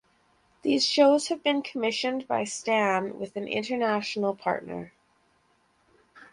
[0.63, 4.93] These shows have been commissioned by Stan with an international partner.